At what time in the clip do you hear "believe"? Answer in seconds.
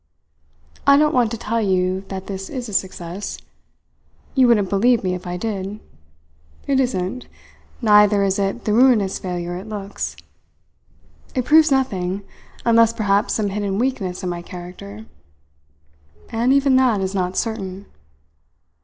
4.71-5.03